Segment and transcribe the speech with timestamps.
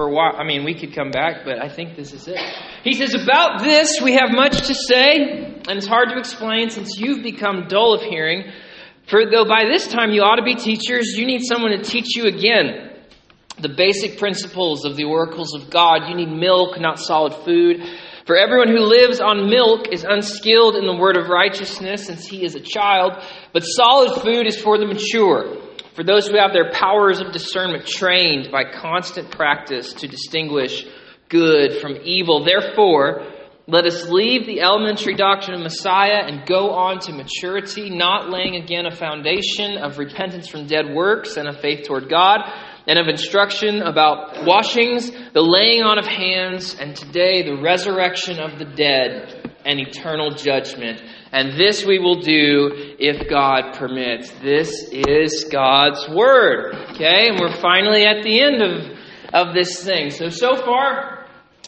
[0.00, 0.32] for a while.
[0.34, 2.38] I mean, we could come back, but I think this is it.
[2.82, 6.98] He says, About this we have much to say, and it's hard to explain since
[6.98, 8.50] you've become dull of hearing.
[9.08, 12.16] For though by this time you ought to be teachers, you need someone to teach
[12.16, 12.96] you again
[13.60, 16.08] the basic principles of the oracles of God.
[16.08, 17.82] You need milk, not solid food.
[18.24, 22.42] For everyone who lives on milk is unskilled in the word of righteousness, since he
[22.42, 23.22] is a child,
[23.52, 25.58] but solid food is for the mature,
[25.94, 30.86] for those who have their powers of discernment trained by constant practice to distinguish
[31.28, 32.44] good from evil.
[32.44, 33.26] Therefore,
[33.66, 38.56] let us leave the elementary doctrine of Messiah and go on to maturity, not laying
[38.56, 42.40] again a foundation of repentance from dead works and of faith toward God,
[42.88, 48.58] and of instruction about washings, the laying on of hands, and today the resurrection of
[48.58, 51.00] the dead and eternal judgment.
[51.32, 54.30] And this we will do if God permits.
[54.42, 56.74] This is God's Word.
[56.90, 57.28] Okay?
[57.28, 58.98] And we're finally at the end of,
[59.32, 60.10] of this thing.
[60.10, 61.20] So, so far,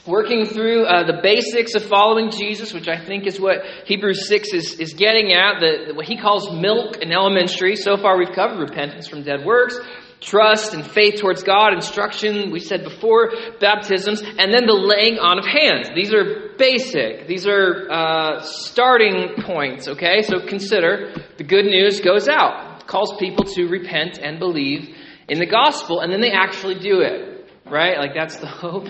[0.07, 4.52] working through uh, the basics of following Jesus, which I think is what Hebrews 6
[4.52, 7.77] is, is getting at, the, what he calls milk and elementary.
[7.77, 9.79] So far, we've covered repentance from dead works,
[10.23, 15.38] trust and faith towards God, instruction, we said before, baptisms, and then the laying on
[15.38, 15.90] of hands.
[15.95, 17.26] These are basic.
[17.26, 20.23] These are uh, starting points, okay?
[20.23, 24.96] So consider the good news goes out, calls people to repent and believe
[25.28, 27.98] in the gospel, and then they actually do it, right?
[27.98, 28.88] Like that's the hope.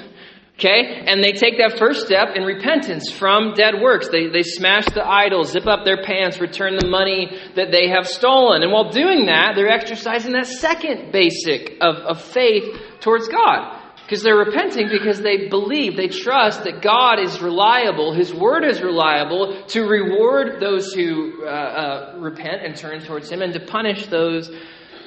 [0.62, 1.02] Okay?
[1.06, 4.08] And they take that first step in repentance from dead works.
[4.08, 8.06] They, they smash the idols, zip up their pants, return the money that they have
[8.06, 8.62] stolen.
[8.62, 12.62] And while doing that, they're exercising that second basic of, of faith
[13.00, 13.80] towards God.
[14.04, 18.80] Because they're repenting because they believe, they trust that God is reliable, His Word is
[18.80, 24.06] reliable to reward those who uh, uh, repent and turn towards Him and to punish
[24.06, 24.50] those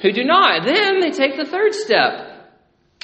[0.02, 0.64] who do not.
[0.66, 2.35] Then they take the third step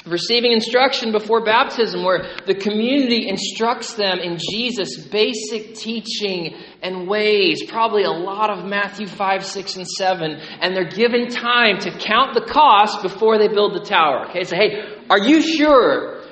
[0.05, 7.63] receiving instruction before baptism, where the community instructs them in Jesus' basic teaching and ways,
[7.69, 10.31] probably a lot of Matthew 5, 6, and 7,
[10.61, 14.29] and they're given time to count the cost before they build the tower.
[14.29, 16.23] Okay, so hey, are you sure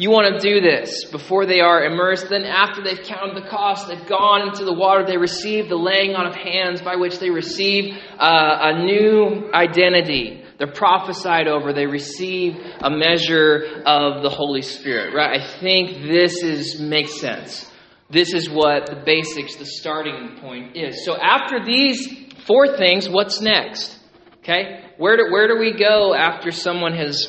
[0.00, 2.28] you want to do this before they are immersed.
[2.30, 6.14] Then, after they've counted the cost, they've gone into the water, they receive the laying
[6.14, 10.44] on of hands by which they receive uh, a new identity.
[10.58, 11.72] They're prophesied over.
[11.72, 15.40] They receive a measure of the Holy Spirit, right?
[15.40, 17.70] I think this is makes sense.
[18.10, 21.04] This is what the basics, the starting point is.
[21.04, 22.08] So after these
[22.46, 23.96] four things, what's next?
[24.38, 24.84] Okay?
[24.96, 27.28] Where do, where do we go after someone has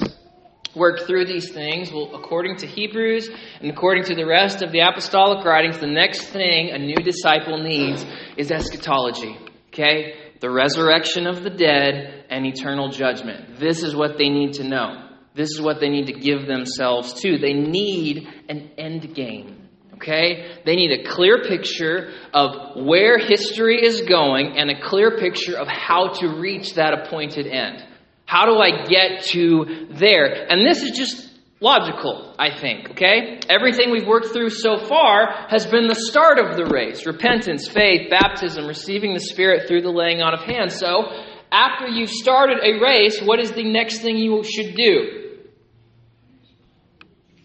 [0.73, 1.91] worked through these things?
[1.91, 3.29] Well, according to Hebrews
[3.59, 7.61] and according to the rest of the apostolic writings, the next thing a new disciple
[7.61, 8.05] needs
[8.37, 9.37] is eschatology.
[9.67, 10.28] Okay?
[10.39, 13.59] The resurrection of the dead, and eternal judgment.
[13.59, 15.09] This is what they need to know.
[15.33, 17.37] This is what they need to give themselves to.
[17.37, 19.67] They need an end game.
[19.95, 20.59] Okay?
[20.65, 25.67] They need a clear picture of where history is going and a clear picture of
[25.67, 27.85] how to reach that appointed end.
[28.25, 30.45] How do I get to there?
[30.49, 31.28] And this is just
[31.61, 33.39] logical, I think, okay?
[33.49, 38.09] Everything we've worked through so far has been the start of the race repentance, faith,
[38.09, 40.75] baptism, receiving the Spirit through the laying on of hands.
[40.75, 41.03] So,
[41.51, 45.37] after you've started a race, what is the next thing you should do?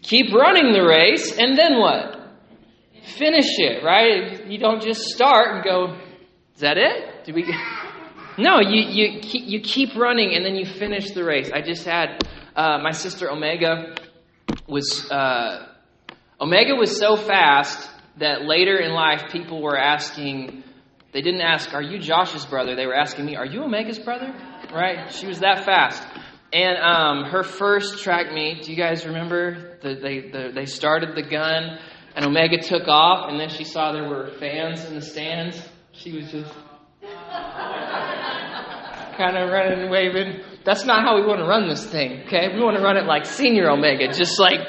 [0.01, 2.15] Keep running the race, and then what?
[3.17, 4.45] Finish it, right?
[4.47, 5.97] You don't just start and go,
[6.53, 7.25] is that it?
[7.25, 7.53] Did we.
[8.37, 11.49] No, you, you, you keep running and then you finish the race.
[11.53, 12.21] I just had
[12.53, 13.95] uh, my sister Omega
[14.67, 15.67] was uh,
[16.39, 20.63] Omega was so fast that later in life people were asking.
[21.13, 24.33] They didn't ask, "Are you Josh's brother?" They were asking me, "Are you Omega's brother?"
[24.73, 25.11] Right?
[25.11, 26.03] She was that fast.
[26.51, 29.77] And um, her first track meet, do you guys remember?
[29.81, 31.79] The, they the, they started the gun,
[32.15, 35.61] and Omega took off, and then she saw there were fans in the stands.
[35.91, 36.53] She was just
[39.17, 40.41] kind of running waving.
[40.65, 42.49] That's not how we want to run this thing, okay?
[42.53, 44.59] We want to run it like senior Omega, just like,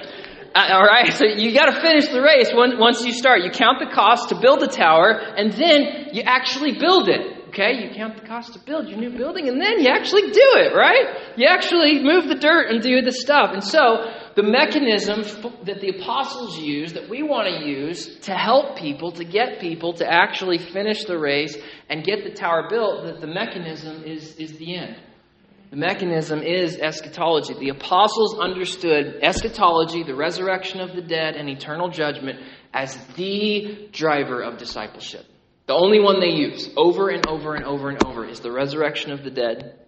[0.54, 1.10] uh, all right?
[1.10, 3.42] So you got to finish the race once you start.
[3.42, 7.32] You count the cost to build the tower, and then you actually build it.
[7.48, 10.48] Okay, you count the cost to build your new building, and then you actually do
[10.56, 11.06] it, right?
[11.36, 13.52] You actually move the dirt and do the stuff.
[13.54, 15.22] And so, the mechanism
[15.64, 19.94] that the apostles use, that we want to use to help people, to get people
[19.94, 21.56] to actually finish the race
[21.88, 24.96] and get the tower built, that the mechanism is, is the end.
[25.70, 27.54] The mechanism is eschatology.
[27.54, 32.38] The apostles understood eschatology, the resurrection of the dead, and eternal judgment
[32.72, 35.26] as the driver of discipleship.
[35.66, 39.10] The only one they use over and over and over and over is the resurrection
[39.10, 39.80] of the dead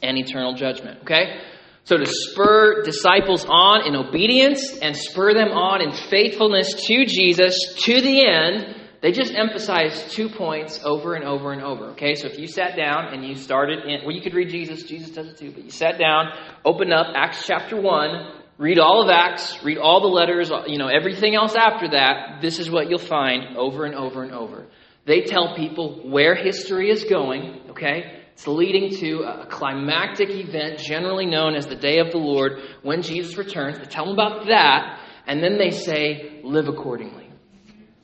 [0.00, 1.00] and eternal judgment.
[1.02, 1.40] Okay?
[1.82, 7.74] So, to spur disciples on in obedience and spur them on in faithfulness to Jesus
[7.84, 11.86] to the end, they just emphasize two points over and over and over.
[11.90, 14.82] Okay, so if you sat down and you started in, well, you could read Jesus,
[14.84, 16.32] Jesus does it too, but you sat down,
[16.64, 20.88] opened up Acts chapter 1, read all of Acts, read all the letters, you know,
[20.88, 24.66] everything else after that, this is what you'll find over and over and over.
[25.04, 28.22] They tell people where history is going, okay?
[28.32, 33.02] It's leading to a climactic event, generally known as the day of the Lord, when
[33.02, 33.78] Jesus returns.
[33.78, 37.25] They tell them about that, and then they say, live accordingly.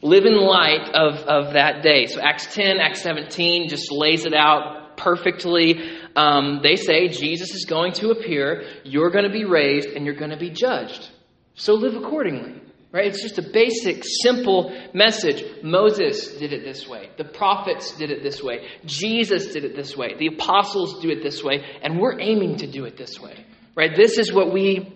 [0.02, 2.06] Live in light of, of that day.
[2.06, 5.80] So Acts 10, Acts 17 just lays it out perfectly.
[6.16, 10.16] Um, they say Jesus is going to appear, you're going to be raised, and you're
[10.16, 11.08] going to be judged.
[11.54, 12.60] So live accordingly.
[12.90, 13.06] Right?
[13.06, 15.42] It's just a basic, simple message.
[15.62, 17.08] Moses did it this way.
[17.16, 18.66] The prophets did it this way.
[18.84, 20.14] Jesus did it this way.
[20.18, 21.64] The apostles do it this way.
[21.82, 23.46] And we're aiming to do it this way.
[23.74, 23.96] Right?
[23.96, 24.92] This is what we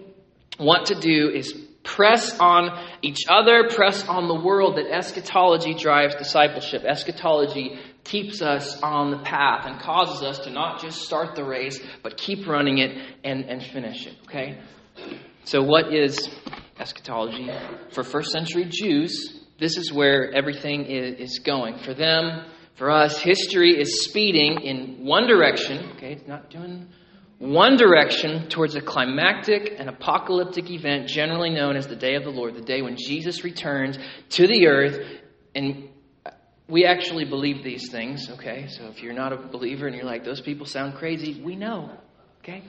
[0.58, 1.55] want to do is
[1.87, 6.85] press on each other, press on the world that eschatology drives discipleship.
[6.85, 11.81] Eschatology keeps us on the path and causes us to not just start the race,
[12.03, 12.91] but keep running it
[13.25, 14.15] and, and finish it.
[14.27, 14.59] Okay?
[15.44, 16.29] So, what is
[16.79, 17.50] eschatology.
[17.93, 21.79] For first century Jews, this is where everything is, going.
[21.79, 22.44] For them,
[22.77, 25.91] for us, history is speeding in one direction.
[25.97, 26.89] Okay, it's not doing
[27.38, 32.31] one direction towards a climactic and apocalyptic event generally known as the day of the
[32.31, 33.99] Lord, the day when Jesus returns
[34.31, 34.99] to the earth.
[35.55, 35.91] And
[36.69, 38.69] we actually believe these things, okay?
[38.69, 41.91] So if you're not a believer and you're like, those people sound crazy, we know,
[42.43, 42.65] okay?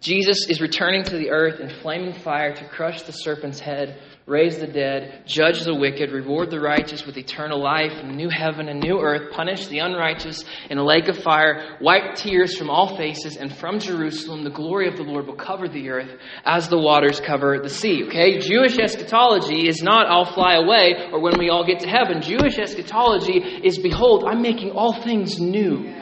[0.00, 4.58] Jesus is returning to the earth in flaming fire to crush the serpent's head, raise
[4.58, 8.80] the dead, judge the wicked, reward the righteous with eternal life, a new heaven and
[8.80, 13.36] new earth, punish the unrighteous in a lake of fire, wipe tears from all faces,
[13.36, 17.20] and from Jerusalem the glory of the Lord will cover the earth as the waters
[17.20, 18.04] cover the sea.
[18.04, 18.38] Okay?
[18.38, 22.22] Jewish eschatology is not I'll fly away or when we all get to heaven.
[22.22, 25.92] Jewish eschatology is behold, I'm making all things new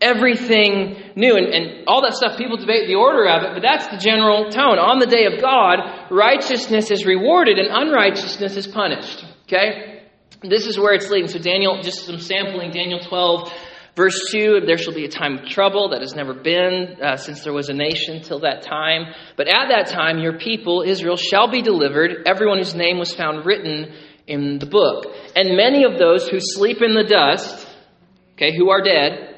[0.00, 1.36] everything new.
[1.36, 4.50] And, and all that stuff, people debate the order of it, but that's the general
[4.50, 4.78] tone.
[4.78, 9.24] On the day of God, righteousness is rewarded and unrighteousness is punished.
[9.44, 10.02] Okay?
[10.42, 11.28] This is where it's leading.
[11.28, 13.52] So, Daniel, just some sampling, Daniel 12.
[13.96, 17.42] Verse 2 There shall be a time of trouble that has never been uh, since
[17.42, 19.14] there was a nation till that time.
[19.36, 23.46] But at that time, your people, Israel, shall be delivered, everyone whose name was found
[23.46, 23.94] written
[24.26, 25.06] in the book.
[25.34, 27.66] And many of those who sleep in the dust,
[28.34, 29.35] okay, who are dead,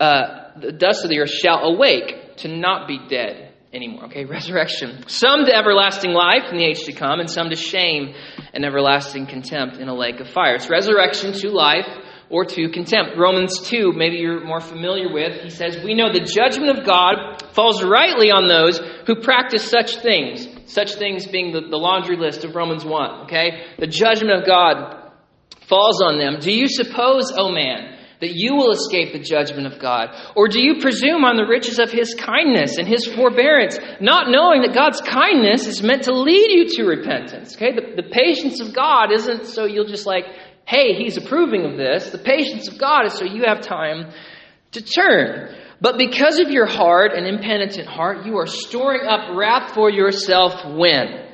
[0.00, 4.06] uh, the dust of the earth shall awake to not be dead anymore.
[4.06, 5.04] Okay, resurrection.
[5.06, 8.14] Some to everlasting life in the age to come, and some to shame
[8.52, 10.56] and everlasting contempt in a lake of fire.
[10.56, 11.86] It's resurrection to life
[12.30, 13.18] or to contempt.
[13.18, 17.42] Romans 2, maybe you're more familiar with, he says, We know the judgment of God
[17.52, 20.46] falls rightly on those who practice such things.
[20.66, 23.24] Such things being the, the laundry list of Romans 1.
[23.24, 23.64] Okay?
[23.78, 25.10] The judgment of God
[25.68, 26.38] falls on them.
[26.40, 30.10] Do you suppose, O oh man, that you will escape the judgment of God?
[30.36, 34.62] Or do you presume on the riches of His kindness and His forbearance, not knowing
[34.62, 37.56] that God's kindness is meant to lead you to repentance?
[37.56, 40.24] Okay, the, the patience of God isn't so you'll just like,
[40.66, 42.10] hey, He's approving of this.
[42.10, 44.12] The patience of God is so you have time
[44.72, 45.54] to turn.
[45.80, 50.64] But because of your hard and impenitent heart, you are storing up wrath for yourself
[50.66, 51.29] when?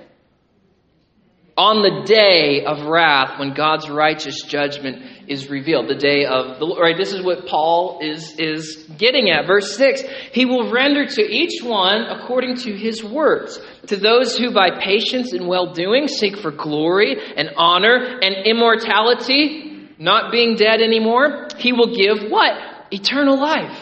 [1.57, 5.89] On the day of wrath when God's righteous judgment is revealed.
[5.89, 6.97] The day of the right.
[6.97, 9.47] This is what Paul is is getting at.
[9.47, 13.59] Verse six: He will render to each one according to his works.
[13.87, 19.89] To those who by patience and well doing seek for glory and honor and immortality,
[19.99, 22.53] not being dead anymore, he will give what
[22.93, 23.79] eternal life.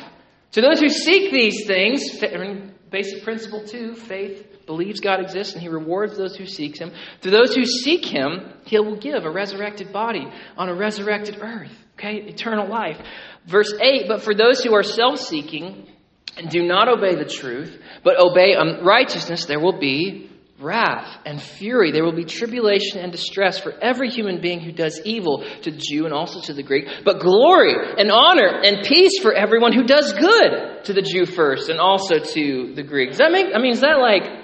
[0.52, 2.20] To those who seek these things,
[2.90, 6.92] basic principle two: faith believes God exists and he rewards those who seek him.
[7.23, 11.73] To those who seek him, he will give a resurrected body on a resurrected earth.
[11.99, 12.16] Okay?
[12.26, 12.99] Eternal life.
[13.47, 15.88] Verse 8, but for those who are self-seeking
[16.37, 20.30] and do not obey the truth, but obey unrighteousness, there will be
[20.61, 21.92] wrath and fury.
[21.92, 25.78] There will be tribulation and distress for every human being who does evil, to the
[25.78, 29.85] Jew and also to the Greek, but glory and honor and peace for everyone who
[29.85, 33.11] does good, to the Jew first and also to the Greek.
[33.11, 34.43] Does that make, I mean, is that like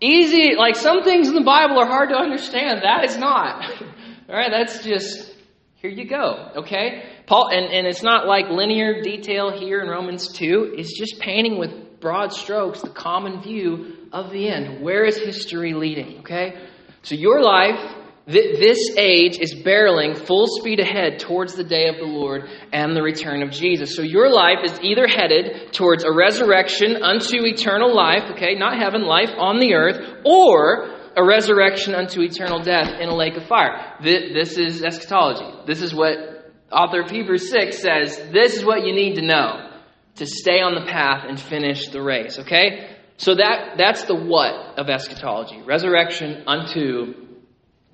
[0.00, 2.82] Easy, like some things in the Bible are hard to understand.
[2.82, 3.64] That is not.
[4.28, 5.34] All right, that's just,
[5.76, 7.02] here you go, okay?
[7.26, 10.74] Paul, and, and it's not like linear detail here in Romans 2.
[10.76, 14.82] It's just painting with broad strokes the common view of the end.
[14.82, 16.58] Where is history leading, okay?
[17.02, 17.80] So your life,
[18.28, 22.42] This age is barreling full speed ahead towards the day of the Lord
[22.74, 23.96] and the return of Jesus.
[23.96, 29.06] So your life is either headed towards a resurrection unto eternal life, okay, not heaven,
[29.06, 33.96] life on the earth, or a resurrection unto eternal death in a lake of fire.
[34.02, 35.64] This is eschatology.
[35.66, 38.18] This is what author of Hebrews 6 says.
[38.30, 39.70] This is what you need to know
[40.16, 42.94] to stay on the path and finish the race, okay?
[43.16, 45.62] So that, that's the what of eschatology.
[45.62, 47.27] Resurrection unto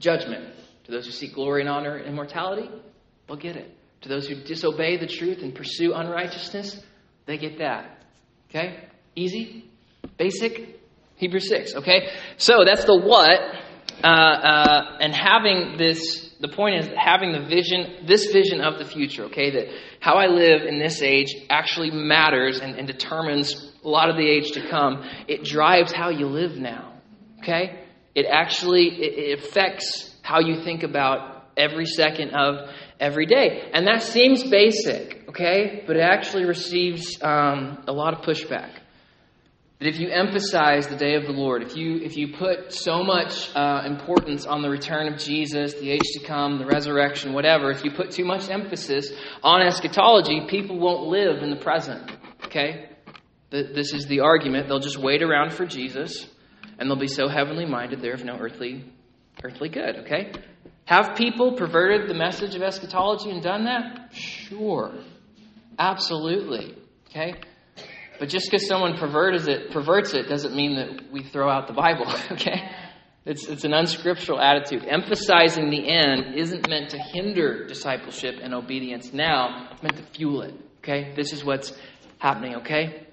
[0.05, 0.55] judgment.
[0.85, 2.69] To those who seek glory and honor and immortality,
[3.27, 3.75] they'll get it.
[4.03, 6.79] To those who disobey the truth and pursue unrighteousness,
[7.25, 8.05] they get that.
[8.51, 8.87] Okay?
[9.17, 9.65] Easy?
[10.19, 10.79] Basic?
[11.17, 11.77] Hebrews 6.
[11.77, 12.11] Okay?
[12.37, 13.41] So that's the what.
[14.03, 18.85] Uh, uh, and having this, the point is having the vision, this vision of the
[18.85, 19.51] future, okay?
[19.53, 19.69] That
[20.01, 24.29] how I live in this age actually matters and, and determines a lot of the
[24.29, 25.09] age to come.
[25.29, 26.93] It drives how you live now,
[27.39, 27.84] okay?
[28.15, 33.71] It actually it affects how you think about every second of every day.
[33.73, 35.83] And that seems basic, okay?
[35.87, 38.71] But it actually receives um, a lot of pushback.
[39.81, 43.03] That if you emphasize the day of the Lord, if you, if you put so
[43.03, 47.71] much uh, importance on the return of Jesus, the age to come, the resurrection, whatever,
[47.73, 52.11] if you put too much emphasis on eschatology, people won't live in the present,
[52.45, 52.91] okay?
[53.51, 54.69] This is the argument.
[54.69, 56.29] They'll just wait around for Jesus
[56.79, 58.85] and they'll be so heavenly minded they're of no earthly
[59.43, 60.33] earthly good, okay?
[60.87, 64.15] Have people perverted the message of eschatology and done that?
[64.15, 64.93] Sure.
[65.79, 66.77] Absolutely.
[67.11, 67.35] Okay?
[68.19, 71.73] But just because someone perverts it, perverts it doesn't mean that we throw out the
[71.73, 72.71] Bible, okay?
[73.25, 74.85] It's, it's an unscriptural attitude.
[74.87, 80.43] Emphasizing the end isn't meant to hinder discipleship and obedience now, it's meant to fuel
[80.43, 81.15] it, okay?
[81.17, 81.73] This is what's
[82.19, 83.07] happening, okay?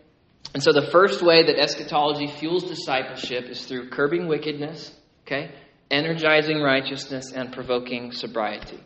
[0.53, 4.93] And so the first way that eschatology fuels discipleship is through curbing wickedness,
[5.25, 5.51] okay?
[5.89, 8.79] Energizing righteousness and provoking sobriety.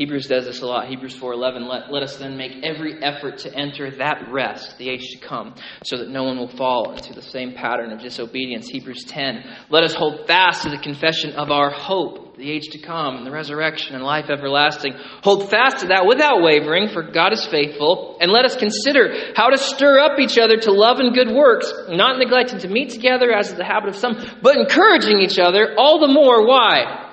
[0.00, 0.88] Hebrews does this a lot.
[0.88, 5.10] Hebrews 4:11 let, let us then make every effort to enter that rest, the age
[5.10, 5.54] to come,
[5.84, 8.66] so that no one will fall into the same pattern of disobedience.
[8.66, 12.78] Hebrews 10 let us hold fast to the confession of our hope, the age to
[12.78, 14.94] come, and the resurrection and life everlasting.
[15.22, 19.50] Hold fast to that without wavering, for God is faithful, and let us consider how
[19.50, 23.30] to stir up each other to love and good works, not neglecting to meet together
[23.30, 26.46] as is the habit of some, but encouraging each other all the more.
[26.46, 27.08] Why?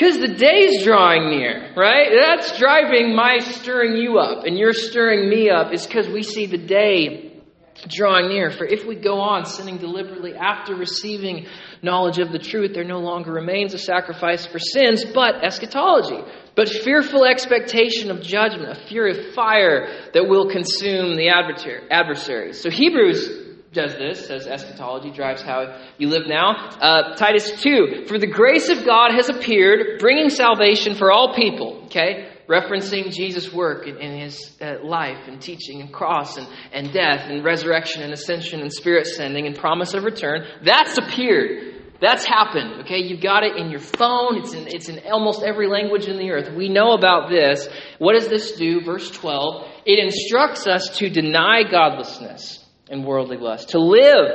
[0.00, 2.08] Because the day's drawing near, right?
[2.10, 6.46] That's driving my stirring you up, and you're stirring me up, is because we see
[6.46, 7.42] the day
[7.86, 8.50] drawing near.
[8.50, 11.48] For if we go on sinning deliberately after receiving
[11.82, 16.22] knowledge of the truth, there no longer remains a sacrifice for sins, but eschatology,
[16.56, 22.58] but fearful expectation of judgment, a fury of fire that will consume the adversaries.
[22.58, 23.39] So Hebrews
[23.72, 26.70] does this, says eschatology, drives how you live now.
[26.80, 31.84] Uh, Titus 2, for the grace of God has appeared, bringing salvation for all people.
[31.84, 32.32] Okay?
[32.48, 37.44] Referencing Jesus' work in, his uh, life and teaching and cross and, and death and
[37.44, 40.44] resurrection and ascension and spirit sending and promise of return.
[40.64, 41.76] That's appeared.
[42.00, 42.80] That's happened.
[42.80, 42.98] Okay?
[42.98, 44.38] You've got it in your phone.
[44.38, 46.52] It's in, it's in almost every language in the earth.
[46.56, 47.68] We know about this.
[47.98, 48.80] What does this do?
[48.80, 49.66] Verse 12.
[49.86, 52.59] It instructs us to deny godlessness
[52.90, 53.70] and worldly lust.
[53.70, 54.26] To live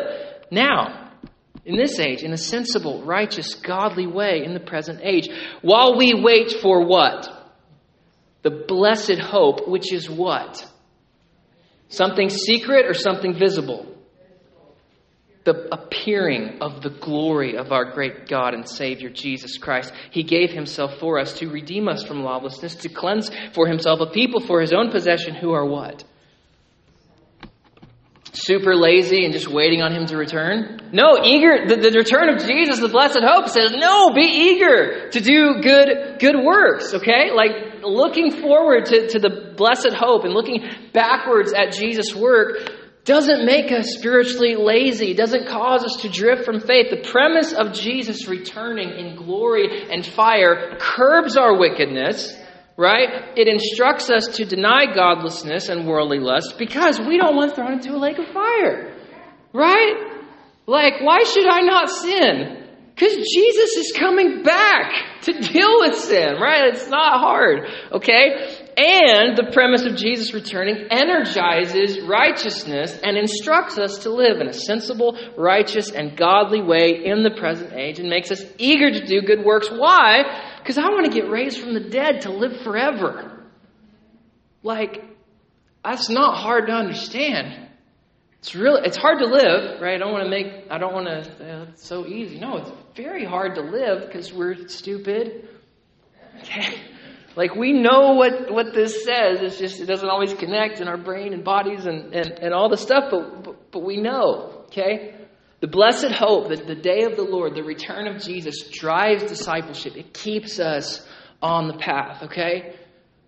[0.50, 1.12] now,
[1.65, 5.29] in this age, in a sensible, righteous, godly way in the present age,
[5.62, 7.27] while we wait for what?
[8.43, 10.65] The blessed hope, which is what?
[11.89, 13.91] Something secret or something visible?
[15.43, 19.93] The appearing of the glory of our great God and Savior Jesus Christ.
[20.12, 24.07] He gave Himself for us to redeem us from lawlessness, to cleanse for Himself a
[24.07, 26.03] people for His own possession who are what?
[28.35, 30.79] Super lazy and just waiting on him to return?
[30.91, 35.19] No, eager, the, the, return of Jesus, the blessed hope says, no, be eager to
[35.19, 37.31] do good, good works, okay?
[37.33, 40.63] Like looking forward to, to the blessed hope and looking
[40.93, 42.71] backwards at Jesus' work
[43.05, 46.89] doesn't make us spiritually lazy, doesn't cause us to drift from faith.
[46.89, 52.35] The premise of Jesus returning in glory and fire curbs our wickedness
[52.77, 53.38] right?
[53.38, 57.96] It instructs us to deny godlessness and worldly lust because we don't want thrown into
[57.96, 58.96] a lake of fire,
[59.53, 59.96] right?
[60.67, 62.63] Like, why should I not sin?
[62.96, 66.74] Because Jesus is coming back to deal with sin, right?
[66.74, 68.63] It's not hard, okay?
[68.77, 74.53] And the premise of Jesus returning energizes righteousness and instructs us to live in a
[74.53, 79.22] sensible, righteous, and godly way in the present age and makes us eager to do
[79.22, 79.70] good works.
[79.70, 80.54] Why?
[80.65, 83.43] Because I want to get raised from the dead to live forever.
[84.63, 85.03] Like,
[85.84, 87.69] that's not hard to understand.
[88.39, 89.93] It's really it's hard to live, right?
[89.93, 92.39] I don't want to make I don't want to uh, it's so easy.
[92.39, 95.50] No, it's very hard to live because we're stupid.
[96.41, 96.81] Okay?
[97.36, 99.41] Like we know what what this says.
[99.41, 102.69] It's just it doesn't always connect in our brain and bodies and and, and all
[102.69, 105.13] the stuff, but, but but we know, okay?
[105.65, 109.98] The blessed hope that the day of the Lord, the return of Jesus, drives discipleship.
[109.98, 111.03] It keeps us
[111.41, 112.75] on the path, okay?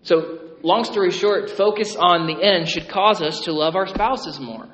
[0.02, 4.38] So, long story short, focus on the end should cause us to love our spouses
[4.38, 4.68] more.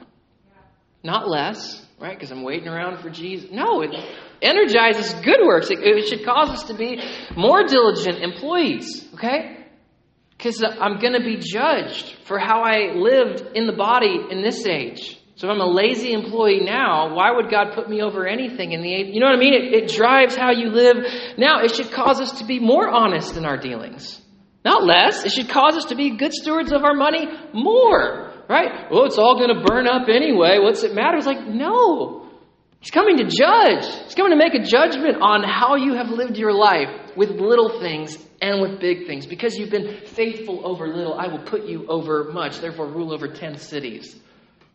[1.02, 2.14] Not less, right?
[2.14, 3.50] Because I'm waiting around for Jesus.
[3.50, 3.94] No, it
[4.42, 5.71] energizes good works.
[5.71, 7.00] It, it should cause us to be
[7.35, 9.64] more diligent employees, okay?
[10.37, 14.66] Because I'm going to be judged for how I lived in the body in this
[14.66, 15.18] age.
[15.36, 18.82] So if I'm a lazy employee now, why would God put me over anything in
[18.82, 18.88] the?
[18.88, 19.54] You know what I mean?
[19.54, 20.96] It, it drives how you live
[21.36, 21.64] now.
[21.64, 24.20] It should cause us to be more honest in our dealings.
[24.64, 25.24] Not less.
[25.24, 28.32] It should cause us to be good stewards of our money more.
[28.48, 28.90] Right?
[28.90, 30.58] Well, it's all going to burn up anyway.
[30.60, 31.16] What's it matter?
[31.16, 32.30] It's like, no.
[32.78, 33.86] He's coming to judge.
[34.04, 37.80] He's coming to make a judgment on how you have lived your life with little
[37.80, 39.26] things and with big things.
[39.26, 42.60] Because you've been faithful over little, I will put you over much.
[42.60, 44.20] Therefore, rule over ten cities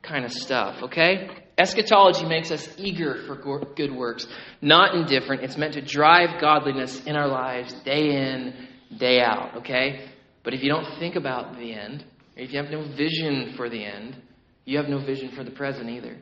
[0.01, 1.29] kind of stuff, okay?
[1.57, 3.35] Eschatology makes us eager for
[3.75, 4.27] good works,
[4.61, 5.43] not indifferent.
[5.43, 10.09] It's meant to drive godliness in our lives day in, day out, okay?
[10.43, 13.83] But if you don't think about the end, if you have no vision for the
[13.83, 14.15] end,
[14.65, 16.17] you have no vision for the present either.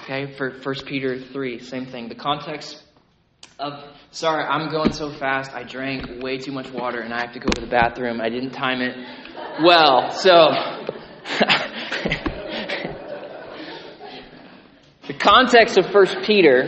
[0.00, 0.34] Okay?
[0.36, 2.08] For 1 Peter 3, same thing.
[2.08, 2.82] The context
[3.58, 7.34] of, sorry, I'm going so fast, I drank way too much water and I have
[7.34, 8.20] to go to the bathroom.
[8.20, 8.96] I didn't time it
[9.62, 10.10] well.
[10.10, 10.32] So,
[15.12, 16.62] The context of 1 Peter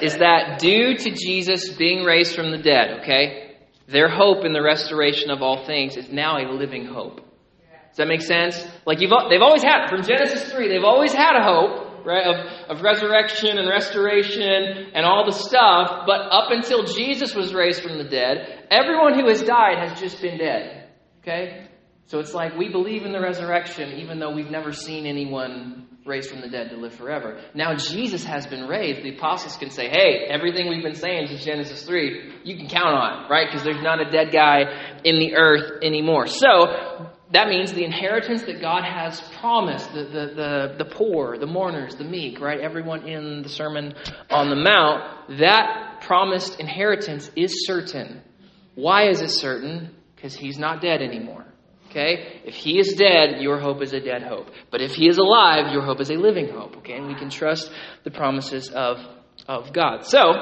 [0.00, 4.62] is that due to Jesus being raised from the dead, okay, their hope in the
[4.62, 7.16] restoration of all things is now a living hope.
[7.16, 8.66] Does that make sense?
[8.86, 12.76] Like you've, they've always had, from Genesis 3, they've always had a hope, right, of,
[12.78, 17.98] of resurrection and restoration and all the stuff, but up until Jesus was raised from
[17.98, 20.88] the dead, everyone who has died has just been dead.
[21.18, 21.66] Okay?
[22.06, 26.28] So it's like we believe in the resurrection even though we've never seen anyone raised
[26.28, 27.40] from the dead to live forever.
[27.54, 29.02] Now Jesus has been raised.
[29.02, 32.94] The apostles can say, hey, everything we've been saying since Genesis 3, you can count
[32.94, 33.46] on, right?
[33.48, 34.64] Because there's not a dead guy
[35.04, 36.26] in the earth anymore.
[36.26, 41.46] So that means the inheritance that God has promised, the, the, the, the poor, the
[41.46, 42.60] mourners, the meek, right?
[42.60, 43.94] Everyone in the Sermon
[44.30, 48.22] on the Mount, that promised inheritance is certain.
[48.74, 49.94] Why is it certain?
[50.16, 51.46] Because he's not dead anymore.
[51.90, 52.40] Okay?
[52.44, 54.48] If he is dead, your hope is a dead hope.
[54.70, 56.76] But if he is alive, your hope is a living hope.
[56.78, 56.96] Okay?
[56.96, 57.70] And we can trust
[58.04, 58.98] the promises of,
[59.48, 60.06] of God.
[60.06, 60.32] So,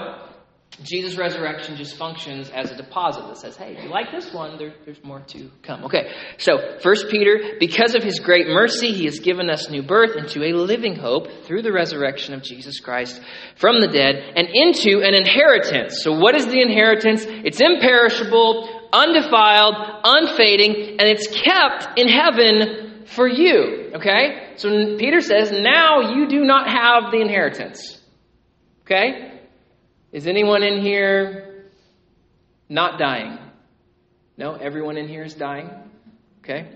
[0.85, 4.59] Jesus' resurrection just functions as a deposit that says, hey, if you like this one,
[4.59, 5.85] there, there's more to come.
[5.85, 10.17] Okay, so First Peter, because of his great mercy, he has given us new birth
[10.17, 13.21] into a living hope through the resurrection of Jesus Christ
[13.57, 16.01] from the dead and into an inheritance.
[16.05, 17.25] So, what is the inheritance?
[17.27, 19.74] It's imperishable, undefiled,
[20.05, 23.92] unfading, and it's kept in heaven for you.
[23.94, 24.53] Okay?
[24.57, 28.01] So Peter says, now you do not have the inheritance.
[28.83, 29.40] Okay?
[30.12, 31.70] Is anyone in here
[32.68, 33.38] not dying?
[34.37, 35.70] No, everyone in here is dying.
[36.40, 36.68] Okay?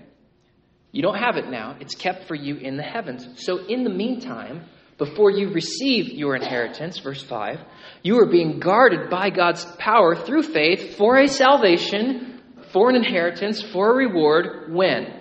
[0.91, 1.77] You don't have it now.
[1.79, 3.27] It's kept for you in the heavens.
[3.43, 4.65] So in the meantime,
[4.97, 7.59] before you receive your inheritance, verse 5,
[8.03, 13.61] you are being guarded by God's power through faith for a salvation, for an inheritance,
[13.61, 14.73] for a reward.
[14.73, 15.19] When?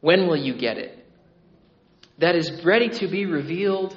[0.00, 1.06] When will you get it?
[2.18, 3.96] That is ready to be revealed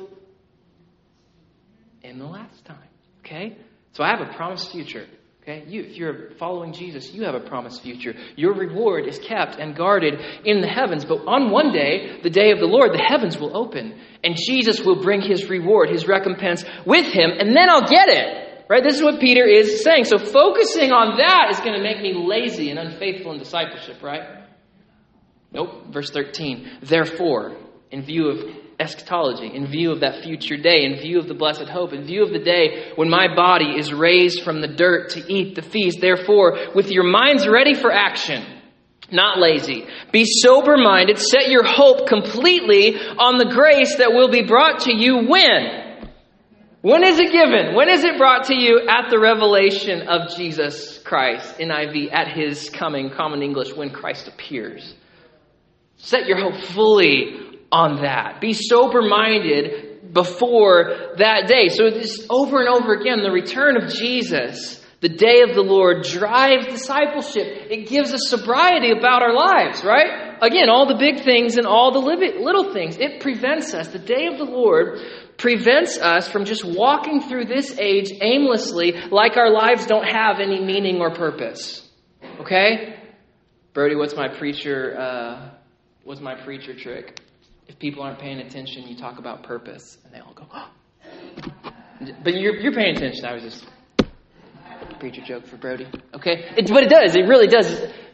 [2.04, 2.77] in the last time.
[3.19, 3.58] Okay?
[3.93, 5.08] So I have a promised future.
[5.41, 5.63] Okay?
[5.67, 8.13] You, if you're following Jesus, you have a promised future.
[8.36, 11.04] Your reward is kept and guarded in the heavens.
[11.04, 14.82] But on one day, the day of the Lord, the heavens will open, and Jesus
[14.82, 18.65] will bring his reward, his recompense with him, and then I'll get it.
[18.69, 18.84] Right?
[18.84, 20.06] This is what Peter is saying.
[20.06, 24.45] So focusing on that is going to make me lazy and unfaithful in discipleship, right?
[25.51, 25.88] Nope.
[25.91, 26.80] Verse 13.
[26.82, 27.58] Therefore,
[27.89, 31.70] in view of eschatology, in view of that future day, in view of the blessed
[31.70, 35.32] hope, in view of the day when my body is raised from the dirt to
[35.32, 36.02] eat the feast.
[36.02, 38.44] Therefore, with your minds ready for action,
[39.12, 44.44] not lazy, be sober minded, set your hope completely on the grace that will be
[44.44, 46.10] brought to you when?
[46.82, 47.76] When is it given?
[47.76, 48.88] When is it brought to you?
[48.89, 54.96] At the revelation of Jesus Christ, NIV, at his coming, common English, when Christ appears.
[55.98, 58.42] Set your hope fully on that.
[58.42, 61.70] Be sober minded before that day.
[61.70, 66.04] So, this over and over again, the return of Jesus, the day of the Lord,
[66.04, 67.46] drives discipleship.
[67.70, 70.38] It gives us sobriety about our lives, right?
[70.42, 72.98] Again, all the big things and all the little things.
[72.98, 73.88] It prevents us.
[73.88, 75.00] The day of the Lord
[75.38, 80.64] prevents us from just walking through this age aimlessly like our lives don't have any
[80.64, 81.88] meaning or purpose.
[82.40, 82.96] Okay?
[83.74, 85.50] Brody, what's my preacher uh,
[86.04, 87.20] what's my preacher trick?
[87.67, 90.69] If people aren't paying attention, you talk about purpose and they all go, oh.
[92.24, 93.26] But you're, you're paying attention.
[93.26, 93.65] I was just
[95.02, 95.88] preacher joke for Brody.
[96.13, 96.45] Okay?
[96.56, 97.15] It, but it does.
[97.15, 97.67] It really does.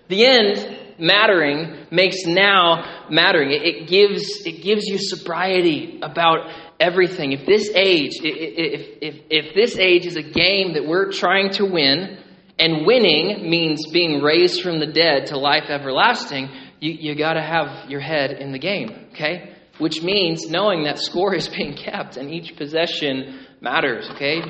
[0.07, 3.51] The end mattering makes now mattering.
[3.51, 7.33] It, it, gives, it gives you sobriety about everything.
[7.33, 11.65] If this age, if, if, if this age is a game that we're trying to
[11.65, 12.19] win,
[12.59, 17.41] and winning means being raised from the dead to life everlasting, you, you got to
[17.41, 19.53] have your head in the game, okay?
[19.77, 24.41] Which means knowing that score is being kept and each possession matters, okay?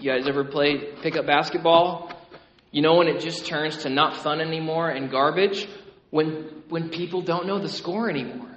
[0.00, 2.12] You guys ever play pickup basketball?
[2.70, 5.68] You know when it just turns to not fun anymore and garbage?
[6.10, 8.56] When, when people don't know the score anymore,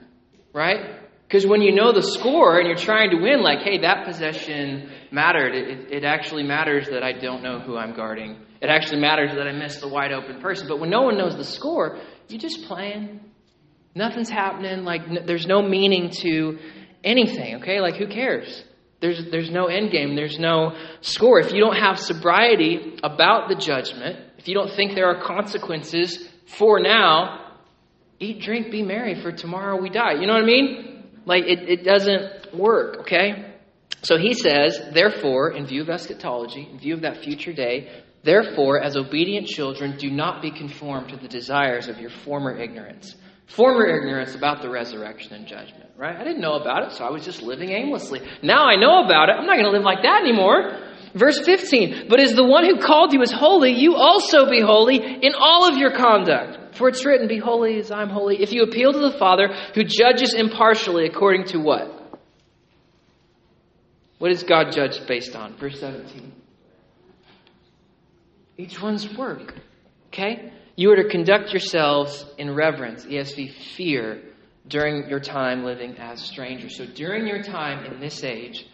[0.53, 1.01] right?
[1.27, 4.91] Because when you know the score and you're trying to win, like, hey, that possession
[5.11, 5.55] mattered.
[5.55, 8.37] It, it, actually matters that I don't know who I'm guarding.
[8.61, 10.67] It actually matters that I missed the wide open person.
[10.67, 13.19] But when no one knows the score, you're just playing.
[13.93, 14.83] Nothing's happening.
[14.83, 16.59] Like, n- there's no meaning to
[17.03, 17.79] anything, okay?
[17.79, 18.63] Like, who cares?
[19.01, 20.15] There's, there's no end game.
[20.15, 21.39] There's no score.
[21.39, 26.27] If you don't have sobriety about the judgment, if you don't think there are consequences
[26.57, 27.57] for now,
[28.19, 30.13] eat, drink, be merry, for tomorrow we die.
[30.13, 31.03] You know what I mean?
[31.25, 33.53] Like, it, it doesn't work, okay?
[34.01, 38.81] So he says, therefore, in view of eschatology, in view of that future day, therefore,
[38.81, 43.15] as obedient children, do not be conformed to the desires of your former ignorance.
[43.47, 46.15] Former ignorance about the resurrection and judgment, right?
[46.15, 48.21] I didn't know about it, so I was just living aimlessly.
[48.41, 49.33] Now I know about it.
[49.33, 50.81] I'm not going to live like that anymore.
[51.13, 54.97] Verse 15, but as the one who called you is holy, you also be holy
[54.97, 56.75] in all of your conduct.
[56.75, 58.41] For it's written, Be holy as I'm holy.
[58.41, 62.19] If you appeal to the Father who judges impartially according to what?
[64.17, 65.55] What is God judged based on?
[65.57, 66.33] Verse 17.
[68.57, 69.53] Each one's work.
[70.07, 70.51] Okay?
[70.75, 74.21] You are to conduct yourselves in reverence, ESV, fear,
[74.67, 76.77] during your time living as strangers.
[76.77, 78.65] So during your time in this age,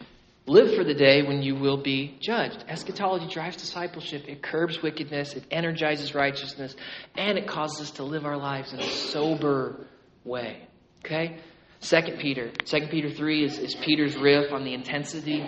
[0.45, 2.63] live for the day when you will be judged.
[2.67, 6.75] Eschatology drives discipleship, it curbs wickedness, it energizes righteousness,
[7.15, 9.85] and it causes us to live our lives in a sober
[10.23, 10.67] way.
[11.05, 11.37] Okay?
[11.79, 12.51] Second Peter.
[12.65, 15.47] Second Peter 3 is, is Peter's riff on the intensity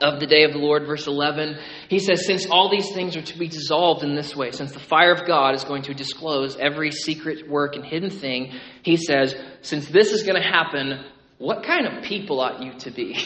[0.00, 1.58] of the day of the Lord, verse 11.
[1.88, 4.80] He says, Since all these things are to be dissolved in this way, since the
[4.80, 8.52] fire of God is going to disclose every secret work and hidden thing,
[8.82, 11.04] he says, Since this is going to happen,
[11.38, 13.18] what kind of people ought you to be?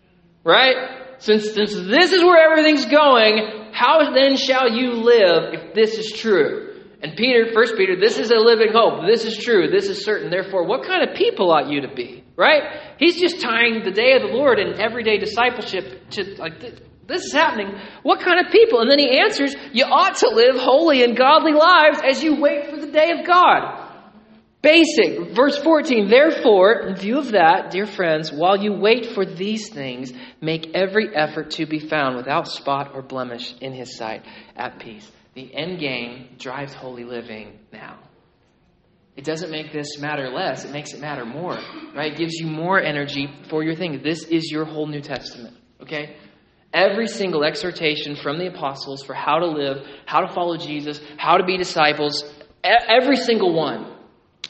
[0.44, 0.76] right?
[1.18, 6.12] Since, since this is where everything's going, how then shall you live if this is
[6.12, 6.71] true?
[7.02, 9.06] And Peter, First Peter, this is a living hope.
[9.06, 9.68] This is true.
[9.68, 10.30] This is certain.
[10.30, 12.22] Therefore, what kind of people ought you to be?
[12.36, 12.62] Right?
[12.98, 17.32] He's just tying the day of the Lord and everyday discipleship to like this is
[17.32, 17.74] happening.
[18.04, 18.80] What kind of people?
[18.80, 22.70] And then he answers, you ought to live holy and godly lives as you wait
[22.70, 23.90] for the day of God.
[24.62, 25.34] Basic.
[25.34, 26.08] Verse 14.
[26.08, 31.14] Therefore, in view of that, dear friends, while you wait for these things, make every
[31.14, 34.24] effort to be found without spot or blemish in his sight,
[34.56, 35.10] at peace.
[35.34, 37.98] The end game drives holy living now.
[39.16, 41.58] It doesn't make this matter less, it makes it matter more,
[41.94, 42.12] right?
[42.12, 44.00] It gives you more energy for your thing.
[44.02, 46.16] This is your whole New Testament, okay?
[46.72, 51.36] Every single exhortation from the apostles for how to live, how to follow Jesus, how
[51.36, 52.24] to be disciples,
[52.64, 53.94] every single one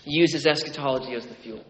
[0.05, 1.65] uses eschatology as the fuel.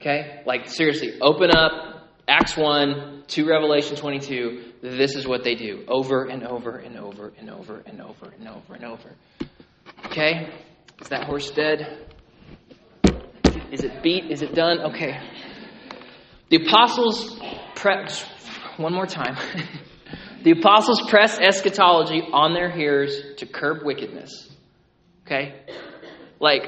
[0.00, 0.42] Okay?
[0.46, 4.73] Like, seriously, open up Acts 1 to Revelation 22.
[4.84, 8.46] This is what they do over and over and over and over and over and
[8.46, 9.16] over and over.
[10.04, 10.52] Okay?
[11.00, 12.06] Is that horse dead?
[13.72, 14.30] Is it beat?
[14.30, 14.80] Is it done?
[14.92, 15.18] Okay.
[16.50, 17.40] The apostles
[17.74, 18.26] press,
[18.76, 19.38] one more time.
[20.42, 24.54] the apostles press eschatology on their hearers to curb wickedness.
[25.24, 25.62] Okay?
[26.40, 26.64] Like,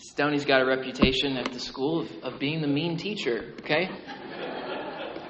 [0.00, 3.54] Stoney's got a reputation at the school of, of being the mean teacher.
[3.60, 3.88] Okay?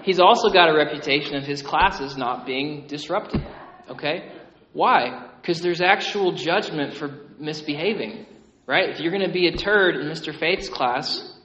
[0.08, 3.46] He's also got a reputation of his classes not being disrupted.
[3.90, 4.32] Okay?
[4.72, 5.28] Why?
[5.38, 8.24] Because there's actual judgment for misbehaving.
[8.66, 8.88] Right?
[8.88, 10.34] If you're going to be a turd in Mr.
[10.34, 11.38] Faith's class,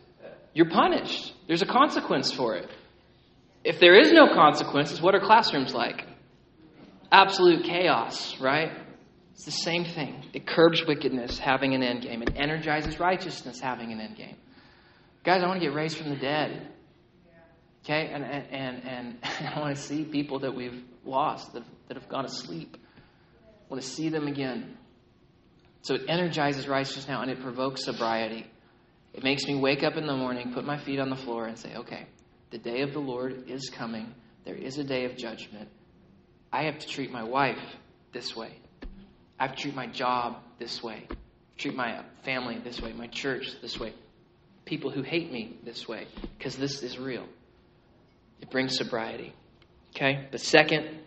[0.54, 1.34] you're punished.
[1.46, 2.70] There's a consequence for it.
[3.66, 6.06] If there is no consequences, what are classrooms like?
[7.12, 8.72] Absolute chaos, right?
[9.34, 10.24] It's the same thing.
[10.32, 12.22] It curbs wickedness, having an end game.
[12.22, 14.38] It energizes righteousness, having an end game.
[15.26, 16.70] Guys, I want to get raised from the dead.
[17.84, 18.10] Okay?
[18.14, 19.18] And, and, and,
[19.56, 22.78] I want to see people that we've lost, that, that have gone to sleep.
[23.44, 24.78] I want to see them again.
[25.82, 28.48] So it energizes righteousness now and it provokes sobriety.
[29.14, 31.58] It makes me wake up in the morning, put my feet on the floor, and
[31.58, 32.08] say, okay,
[32.52, 34.14] the day of the Lord is coming.
[34.46, 35.70] There is a day of judgment.
[36.52, 37.60] I have to treat my wife
[38.12, 38.58] this way.
[39.40, 41.08] I have to treat my job this way.
[41.58, 43.94] Treat my family this way, my church this way,
[44.66, 47.26] people who hate me this way, because this is real.
[48.44, 49.34] It brings sobriety.
[49.96, 50.28] Okay?
[50.30, 51.00] The second,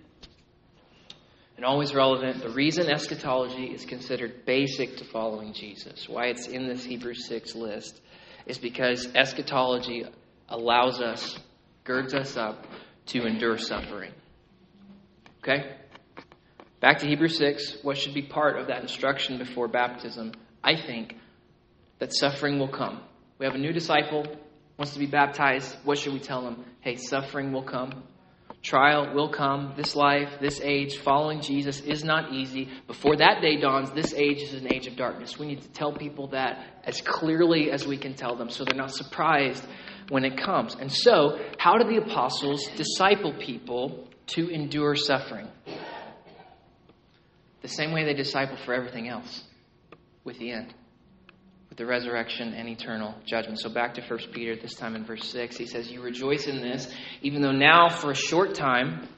[1.57, 6.67] and always relevant, the reason eschatology is considered basic to following Jesus, why it's in
[6.67, 8.01] this Hebrews 6 list,
[8.47, 10.07] is because eschatology
[10.49, 11.39] allows us,
[11.85, 12.65] girds us up
[13.09, 14.13] to endure suffering.
[15.43, 15.77] Okay?
[16.81, 20.33] Back to Hebrews 6, what should be part of that instruction before baptism?
[20.65, 21.17] I think
[21.99, 23.03] that suffering will come.
[23.39, 24.25] We have a new disciple,
[24.79, 25.75] wants to be baptized.
[25.85, 26.65] What should we tell them?
[26.81, 28.05] Hey, suffering will come.
[28.63, 29.75] Trial will come.
[29.77, 32.69] This life, this age, following Jesus is not easy.
[32.87, 35.39] Before that day dawns, this age is an age of darkness.
[35.39, 38.75] We need to tell people that as clearly as we can tell them so they're
[38.75, 39.65] not surprised
[40.09, 40.75] when it comes.
[40.75, 45.49] And so, how do the apostles disciple people to endure suffering?
[47.63, 49.45] The same way they disciple for everything else,
[50.25, 50.75] with the end
[51.77, 53.61] the resurrection and eternal judgment.
[53.61, 56.63] So back to 1 Peter, this time in verse 6, he says, You rejoice in
[56.63, 59.09] this, even though now for a short time,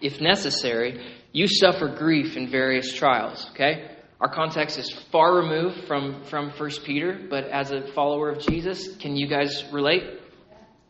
[0.00, 3.50] if necessary, you suffer grief in various trials.
[3.50, 3.90] Okay?
[4.20, 8.96] Our context is far removed from, from 1 Peter, but as a follower of Jesus,
[8.96, 10.04] can you guys relate?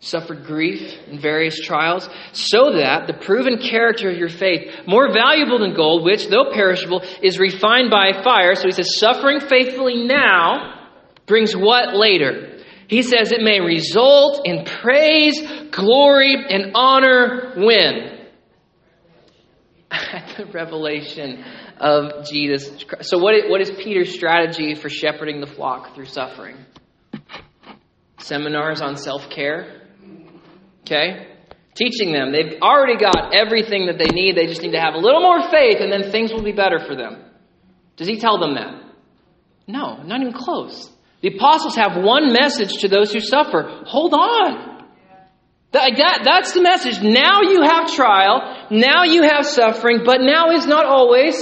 [0.01, 5.59] Suffered grief in various trials, so that the proven character of your faith, more valuable
[5.59, 8.55] than gold, which, though perishable, is refined by fire.
[8.55, 10.74] So he says, suffering faithfully now
[11.27, 12.59] brings what later?
[12.89, 18.29] He says it may result in praise, glory, and honor when?
[19.91, 21.45] At the revelation
[21.79, 23.09] of Jesus Christ.
[23.09, 26.57] So, what is, what is Peter's strategy for shepherding the flock through suffering?
[28.19, 29.83] Seminars on self care.
[30.83, 31.29] Okay?
[31.75, 32.33] Teaching them.
[32.33, 34.37] They've already got everything that they need.
[34.37, 36.79] They just need to have a little more faith, and then things will be better
[36.79, 37.25] for them.
[37.97, 38.83] Does he tell them that?
[39.67, 40.94] No, not even close.
[41.25, 44.85] The apostles have one message to those who suffer hold on.
[45.73, 47.01] That, that, that's the message.
[47.01, 51.35] Now you have trial, now you have suffering, but now is not always.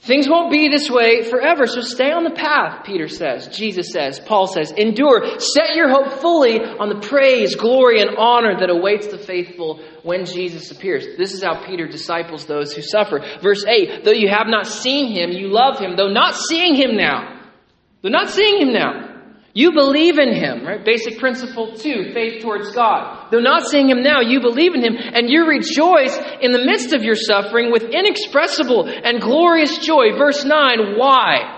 [0.00, 1.66] Things won't be this way forever.
[1.66, 4.72] So stay on the path, Peter says, Jesus says, Paul says.
[4.72, 5.38] Endure.
[5.38, 10.24] Set your hope fully on the praise, glory, and honor that awaits the faithful when
[10.24, 11.18] Jesus appears.
[11.18, 13.20] This is how Peter disciples those who suffer.
[13.42, 16.96] Verse 8 Though you have not seen him, you love him, though not seeing him
[16.96, 17.43] now.
[18.04, 19.12] They're not seeing him now.
[19.54, 20.84] You believe in him, right?
[20.84, 23.30] Basic principle two, faith towards God.
[23.30, 26.92] Though not seeing him now, you believe in him, and you rejoice in the midst
[26.92, 30.18] of your suffering with inexpressible and glorious joy.
[30.18, 31.53] Verse 9, why?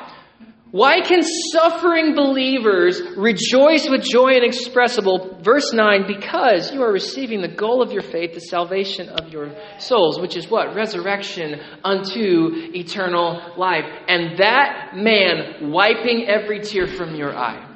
[0.77, 5.39] Why can suffering believers rejoice with joy inexpressible?
[5.41, 9.55] Verse 9, because you are receiving the goal of your faith, the salvation of your
[9.79, 10.75] souls, which is what?
[10.75, 13.87] Resurrection unto eternal life.
[14.07, 17.75] And that man wiping every tear from your eye.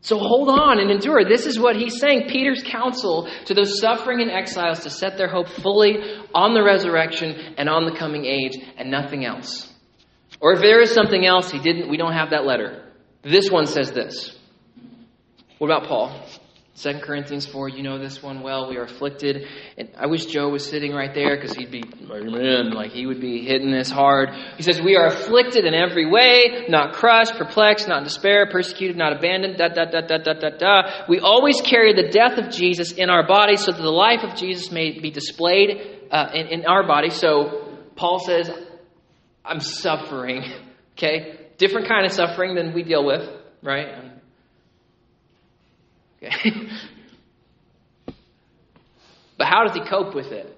[0.00, 1.24] So hold on and endure.
[1.28, 2.28] This is what he's saying.
[2.28, 5.98] Peter's counsel to those suffering and exiles to set their hope fully
[6.32, 9.73] on the resurrection and on the coming age and nothing else.
[10.40, 12.82] Or if there is something else, he didn't, we don't have that letter.
[13.22, 14.36] This one says this.
[15.58, 16.20] What about Paul?
[16.76, 18.68] 2 Corinthians 4, you know this one well.
[18.68, 19.46] We are afflicted.
[19.78, 23.20] And I wish Joe was sitting right there because he'd be, amen, like he would
[23.20, 24.30] be hitting this hard.
[24.56, 28.96] He says, We are afflicted in every way, not crushed, perplexed, not in despair, persecuted,
[28.96, 31.04] not abandoned, da, da, da, da, da, da, da.
[31.08, 34.34] We always carry the death of Jesus in our body so that the life of
[34.34, 37.10] Jesus may be displayed uh, in, in our body.
[37.10, 38.50] So Paul says,
[39.44, 40.42] I'm suffering.
[40.96, 41.38] Okay?
[41.58, 43.28] Different kind of suffering than we deal with,
[43.62, 44.12] right?
[46.22, 46.52] Okay.
[49.36, 50.56] but how does he cope with it?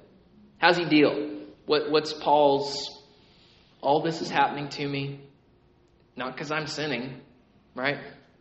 [0.58, 1.40] How does he deal?
[1.66, 3.02] What, what's Paul's,
[3.80, 5.20] all this is happening to me,
[6.16, 7.20] not because I'm sinning,
[7.74, 7.98] right?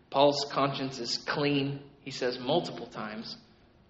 [0.10, 3.36] Paul's conscience is clean, he says multiple times.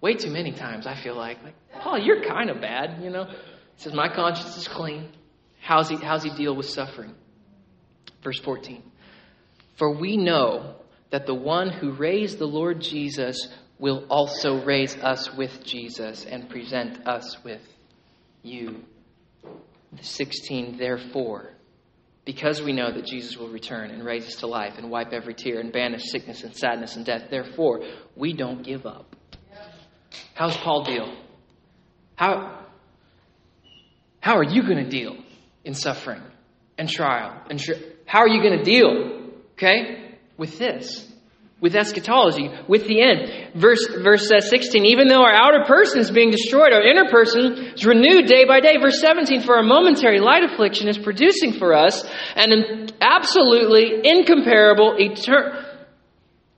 [0.02, 1.44] Way too many times, I feel like.
[1.44, 3.26] Like, Paul, you're kind of bad, you know?
[3.26, 5.10] He says, My conscience is clean.
[5.66, 7.16] How's he, how's he deal with suffering?
[8.22, 8.84] Verse 14.
[9.78, 10.76] For we know
[11.10, 13.50] that the one who raised the Lord Jesus
[13.80, 17.64] will also raise us with Jesus and present us with
[18.44, 18.84] you.
[20.02, 21.50] 16, therefore,
[22.26, 25.34] because we know that Jesus will return and raise us to life and wipe every
[25.34, 27.82] tear and banish sickness and sadness and death, therefore,
[28.16, 29.16] we don't give up.
[30.36, 31.12] How's Paul deal?
[32.16, 32.66] How,
[34.20, 35.25] how are you going to deal
[35.66, 36.22] in suffering?
[36.78, 37.42] and trial.
[37.50, 41.12] And tri- how are you going to deal, okay, with this?
[41.62, 43.54] With eschatology, with the end.
[43.56, 47.74] Verse, verse uh, 16, even though our outer person is being destroyed, our inner person
[47.76, 48.78] is renewed day by day.
[48.78, 55.64] Verse 17, for our momentary light affliction is producing for us an absolutely incomparable, eternal,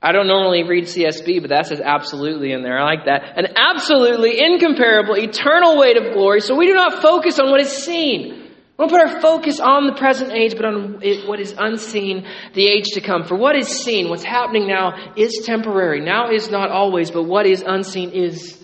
[0.01, 2.79] I don't normally read CSB, but that says absolutely in there.
[2.79, 3.37] I like that.
[3.37, 6.41] An absolutely incomparable, eternal weight of glory.
[6.41, 8.36] So we do not focus on what is seen.
[8.77, 12.67] We don't put our focus on the present age, but on what is unseen, the
[12.67, 13.23] age to come.
[13.23, 15.99] For what is seen, what's happening now, is temporary.
[15.99, 18.63] Now is not always, but what is unseen is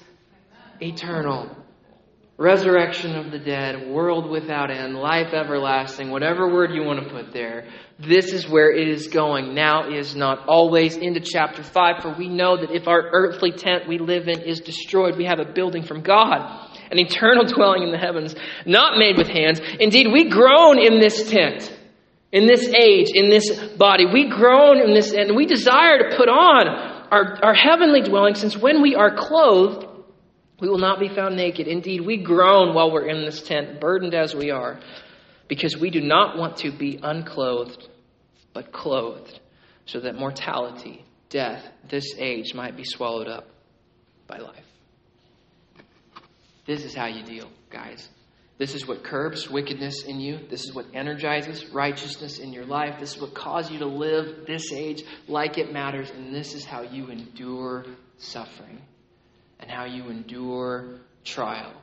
[0.79, 1.57] eternal
[2.37, 7.31] resurrection of the dead, world without end, life everlasting, whatever word you want to put
[7.31, 7.67] there.
[7.99, 9.53] This is where it is going.
[9.53, 13.87] Now is not always into chapter 5, for we know that if our earthly tent
[13.87, 17.91] we live in is destroyed, we have a building from God, an eternal dwelling in
[17.91, 19.59] the heavens, not made with hands.
[19.79, 21.71] Indeed, we groan in this tent.
[22.31, 26.29] In this age, in this body, we groan in this, and we desire to put
[26.29, 26.67] on
[27.13, 29.85] our, our heavenly dwelling, since when we are clothed,
[30.59, 31.67] we will not be found naked.
[31.67, 34.79] Indeed, we groan while we're in this tent, burdened as we are,
[35.47, 37.87] because we do not want to be unclothed,
[38.53, 39.39] but clothed,
[39.85, 43.47] so that mortality, death, this age might be swallowed up
[44.25, 44.65] by life.
[46.65, 48.09] This is how you deal, guys.
[48.57, 50.39] This is what curbs wickedness in you.
[50.49, 52.99] This is what energizes righteousness in your life.
[52.99, 56.09] This is what causes you to live this age like it matters.
[56.11, 57.85] And this is how you endure
[58.17, 58.81] suffering
[59.59, 61.73] and how you endure trial.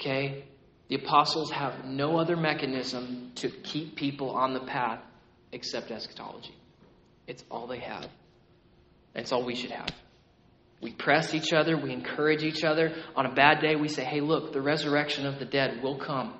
[0.00, 0.44] Okay?
[0.88, 5.00] The apostles have no other mechanism to keep people on the path
[5.52, 6.54] except eschatology.
[7.26, 8.08] It's all they have.
[9.14, 9.90] It's all we should have.
[10.80, 12.94] We press each other, we encourage each other.
[13.14, 16.34] On a bad day, we say, hey, look, the resurrection of the dead will come.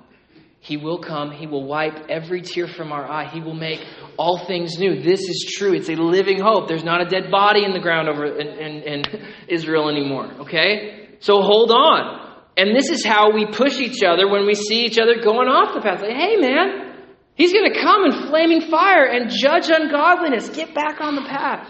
[0.59, 1.31] He will come.
[1.31, 3.29] He will wipe every tear from our eye.
[3.29, 3.79] He will make
[4.17, 5.01] all things new.
[5.01, 5.73] This is true.
[5.73, 6.67] It's a living hope.
[6.67, 9.03] There's not a dead body in the ground over in, in, in
[9.47, 10.25] Israel anymore.
[10.41, 11.17] Okay?
[11.19, 12.43] So hold on.
[12.57, 15.75] And this is how we push each other when we see each other going off
[15.75, 16.01] the path.
[16.01, 16.95] Like, hey, man,
[17.35, 20.49] he's going to come in flaming fire and judge ungodliness.
[20.49, 21.69] Get back on the path.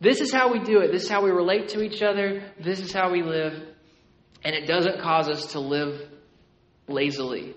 [0.00, 0.92] This is how we do it.
[0.92, 2.42] This is how we relate to each other.
[2.60, 3.54] This is how we live.
[4.44, 6.08] And it doesn't cause us to live
[6.86, 7.54] lazily.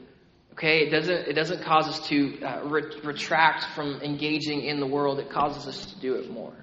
[0.53, 4.87] Okay, it doesn't it doesn't cause us to uh, re- retract from engaging in the
[4.87, 5.19] world.
[5.19, 6.53] It causes us to do it more.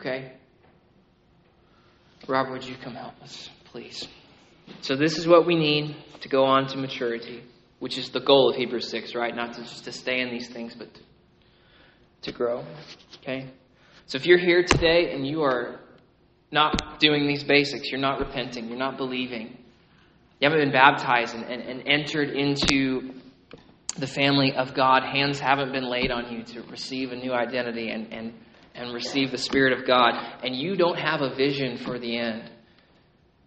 [0.00, 0.32] Okay.
[2.26, 4.06] Robert, would you come help us, please?
[4.82, 7.42] So this is what we need to go on to maturity,
[7.78, 9.34] which is the goal of Hebrews six, right?
[9.34, 11.00] Not to just to stay in these things, but to,
[12.22, 12.64] to grow.
[13.22, 13.50] Okay.
[14.10, 15.78] So if you're here today and you are
[16.50, 19.56] not doing these basics, you're not repenting, you're not believing,
[20.40, 23.14] you haven't been baptized and, and, and entered into
[23.96, 27.90] the family of God, hands haven't been laid on you to receive a new identity
[27.90, 28.34] and, and,
[28.74, 32.50] and receive the Spirit of God, and you don't have a vision for the end.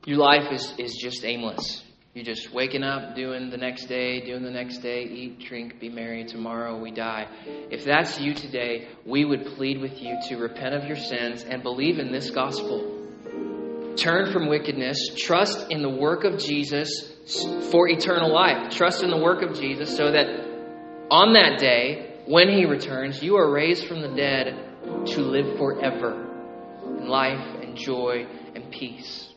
[0.06, 1.84] Your life is, is just aimless.
[2.14, 5.90] You're just waking up, doing the next day, doing the next day, eat, drink, be
[5.90, 7.28] merry, tomorrow we die.
[7.72, 11.64] If that's you today, we would plead with you to repent of your sins and
[11.64, 13.00] believe in this gospel.
[13.96, 17.12] Turn from wickedness, trust in the work of Jesus
[17.72, 18.72] for eternal life.
[18.72, 20.28] Trust in the work of Jesus so that
[21.10, 24.54] on that day, when he returns, you are raised from the dead
[25.08, 26.28] to live forever
[27.00, 29.34] in life and joy and peace.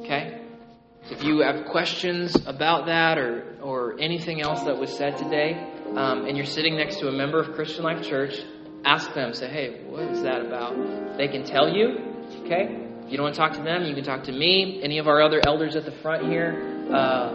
[0.00, 0.42] Okay?
[1.10, 5.54] If you have questions about that or, or anything else that was said today,
[5.96, 8.34] um, and you're sitting next to a member of Christian Life Church,
[8.84, 11.16] ask them, say, hey, what is that about?
[11.16, 11.98] They can tell you,
[12.44, 12.84] okay?
[13.04, 15.08] If you don't want to talk to them, you can talk to me, any of
[15.08, 16.86] our other elders at the front here.
[16.92, 17.32] Uh,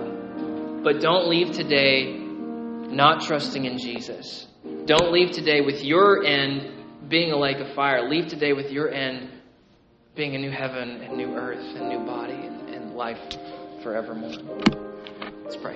[0.84, 4.46] but don't leave today not trusting in Jesus.
[4.86, 8.08] Don't leave today with your end being a lake of fire.
[8.08, 9.30] Leave today with your end
[10.16, 13.18] being a new heaven and new earth and new body and, and life
[13.84, 14.32] forevermore.
[15.44, 15.76] Let's pray.